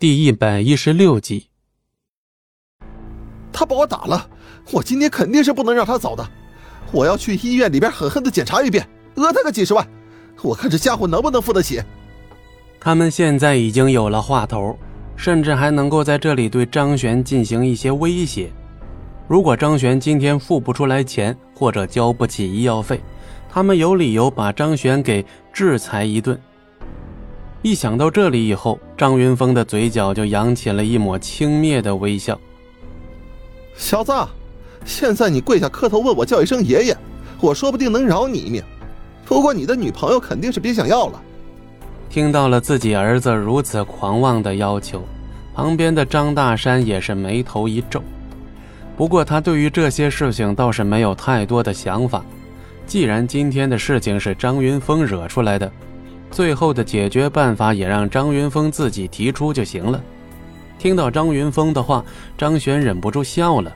[0.00, 1.48] 第一百一十六集，
[3.52, 4.30] 他把我打了，
[4.70, 6.24] 我今天肯定是不能让他走的。
[6.92, 9.84] 我要去医院里边狠狠的检查一遍，讹他个几十万，
[10.40, 11.82] 我看这家伙能不能付得起。
[12.78, 14.78] 他们现在已经有了话头，
[15.16, 18.52] 甚至还能够在这里对张璇进行一些威胁。
[19.26, 23.00] 如果张璇今天付不出来钱，或者交不起医药费，
[23.50, 26.40] 他们有理由把张璇给制裁一顿。
[27.60, 32.38] 一想到这里以后，张云峰的嘴角就扬起了一抹轻蔑的微笑。
[33.74, 34.12] 小子，
[34.84, 36.96] 现在你跪下磕头问我叫一声爷爷，
[37.40, 38.62] 我说不定能饶你一命。
[39.24, 41.20] 不过你的女朋友肯定是别想要了。
[42.08, 45.02] 听到了自己儿子如此狂妄的要求，
[45.52, 48.02] 旁边的张大山也是眉头一皱。
[48.96, 52.24] 不过他对于这些事情倒是没有太多的想法。
[52.86, 55.70] 既然今天的事情是张云峰惹出来的。
[56.30, 60.00] 最后的解决办法也让张云峰自己提出就行了。
[60.78, 62.04] 听到张云峰的话，
[62.36, 63.74] 张璇忍不住笑了。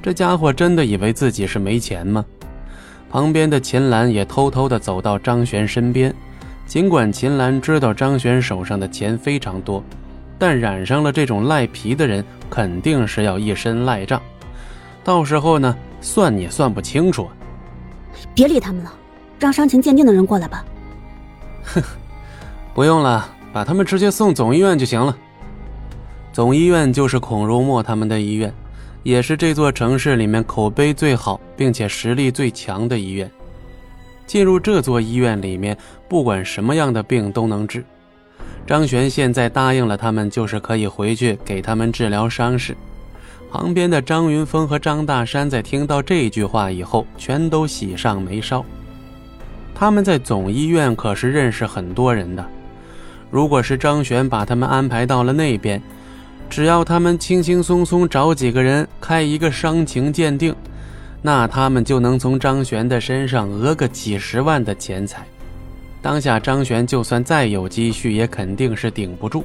[0.00, 2.24] 这家伙真的以为自己是没钱吗？
[3.10, 6.14] 旁边的秦岚也偷偷的走到张璇身边。
[6.66, 9.82] 尽管秦岚知道张璇手上的钱非常多，
[10.38, 14.20] 但染上了这种赖皮的人，肯定是要一身赖账。
[15.02, 17.26] 到时候呢，算你算不清楚。
[18.34, 18.92] 别理他们了，
[19.38, 20.62] 让伤情鉴定的人过来吧。
[21.74, 21.82] 哼，
[22.74, 25.16] 不用了，把他们直接送总医院就行了。
[26.32, 28.52] 总医院就是孔如墨他们的医院，
[29.02, 33.30] 也是这座城市里面口碑最好并且实力最强的医院。
[34.26, 35.76] 进入这座医院里面，
[36.08, 37.84] 不管什么样的病都能治。
[38.66, 42.76] 张璇现在答应了他们，就是可以回去给他们治疗伤势。
[43.50, 48.62] 旁边的张云峰和张大山在听到这句话以后，全都喜上眉梢。
[49.78, 52.44] 他们在总医院可是认识很多人的，
[53.30, 55.80] 如果是张璇把他们安排到了那边，
[56.50, 60.52] 只要他们轻轻松松找几个人开一个伤情鉴定，
[61.22, 65.24] 那他们就能从张璇的身上讹个几十万的钱财。
[66.02, 69.44] 当下张璇就算再有积蓄，也肯定是顶不住。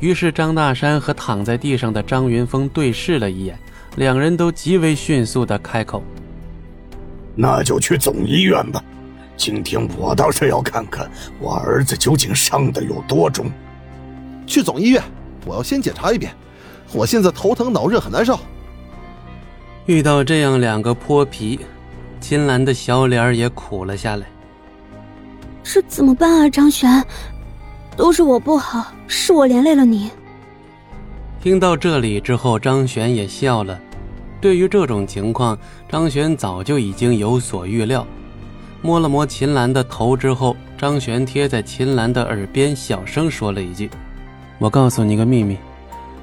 [0.00, 3.56] 于是张大山和躺在地上的张云峰对视了一眼，
[3.94, 6.02] 两人都极为迅速地开口
[7.36, 8.82] ：“那就去总医院吧。”
[9.40, 13.50] 今天我倒是要看看我儿子究竟伤的有多重。
[14.46, 15.02] 去总医院，
[15.46, 16.30] 我要先检查一遍。
[16.92, 18.38] 我现在头疼脑热，很难受。
[19.86, 21.58] 遇到这样两个泼皮，
[22.20, 24.26] 秦岚的小脸也苦了下来。
[25.62, 27.02] 这怎么办啊，张璇？
[27.96, 30.10] 都是我不好，是我连累了你。
[31.40, 33.80] 听到这里之后，张璇也笑了。
[34.38, 35.58] 对于这种情况，
[35.88, 38.06] 张璇早就已经有所预料。
[38.82, 43.90] 摸了摸秦岚的头之后，张璇贴在秦岚的耳边小声说了一句
[44.58, 45.56] ：“我告诉你个秘密，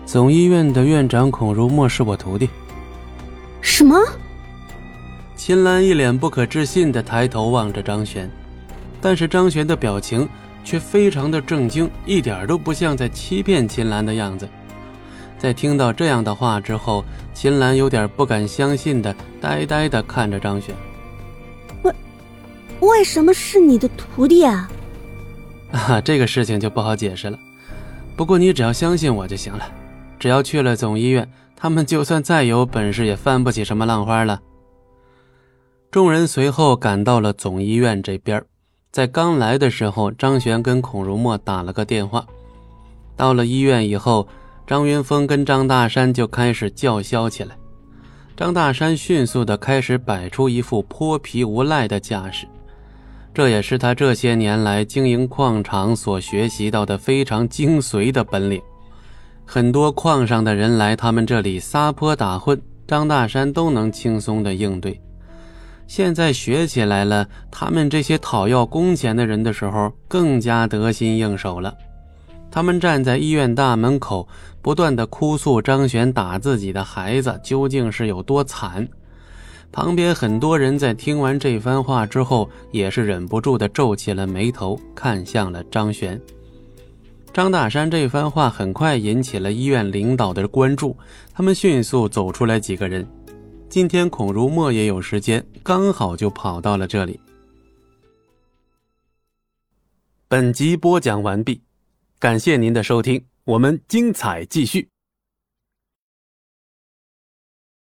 [0.06, 2.50] 总医院的院长孔如墨是我徒弟。”
[3.62, 3.96] 什么？
[5.36, 8.30] 秦岚一脸不可置信地抬头望着张璇，
[9.00, 10.28] 但是张璇的表情
[10.64, 14.50] 却非常的震惊，一点都不像在欺骗秦岚的样子。
[15.38, 20.76] 在听到这样的话之后，秦岚有点不敢相信的呆呆地看着张璇。
[22.80, 24.70] 为什么是你的徒弟啊？
[25.72, 27.38] 啊，这个事情就不好解释了。
[28.16, 29.66] 不过你只要相信我就行了。
[30.20, 34.42] 只要去了总医院，他们就算再有本事，也翻不起什么浪花了。
[35.92, 38.44] 众人随后赶到了总医院这边，
[38.92, 42.26] 在刚来的时候，张璇跟孔如墨打了个电话。
[43.16, 44.28] 到了医院以后，
[44.66, 47.56] 张云峰跟张大山就开始叫嚣起来。
[48.36, 52.48] 张大山迅速的开始摆出一副泼皮无赖的架势。
[53.38, 58.60] 这也是他这些年来经营矿场所学习到的非常精髓的本领。
[59.46, 65.00] 很多矿上的人来他们这里撒泼打混，张大山都能轻松的应对。
[65.86, 71.72] 现在学起来了，他们这些讨要工钱的人的时候更加得心应手了。
[72.50, 74.28] 他们站在医院大门口，
[74.64, 78.88] 不断的哭诉张璇打自己的孩子究竟是有多惨。
[79.72, 86.20] 旁边很多人在听完这番话之后，也是忍不住的皱起了眉头，看向了张璇。
[87.32, 90.98] 张大山这番话很快引起了医院领导的关注，
[91.32, 93.08] 他们迅速走出来几个人。
[93.70, 97.20] 今天孔如墨也有时间，刚好就跑到了这里。
[100.28, 101.62] 本集播讲完毕，
[102.18, 104.90] 感谢您的收听，我们精彩继续。